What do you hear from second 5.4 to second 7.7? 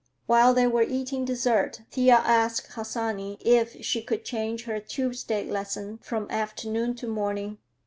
lesson from afternoon to morning.